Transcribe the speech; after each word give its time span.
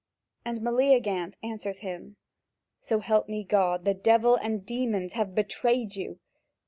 And 0.43 0.61
Meleagant 0.61 1.35
answers 1.43 1.81
him: 1.85 2.15
"So 2.79 3.01
help 3.01 3.29
me 3.29 3.43
God, 3.43 3.85
the 3.85 3.93
devils 3.93 4.39
and 4.41 4.65
demons 4.65 5.13
have 5.13 5.35
betrayed 5.35 5.95
you. 5.95 6.17